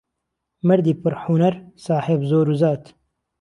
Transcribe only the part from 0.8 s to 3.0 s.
پر حونەر ساحێب زۆر و زات